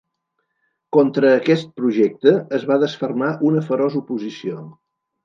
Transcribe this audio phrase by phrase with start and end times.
[0.95, 4.65] Contra aquest projecte es va desfermar una feroç oposició.